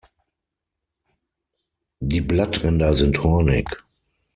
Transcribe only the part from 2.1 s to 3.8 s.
Blattränder sind hornig.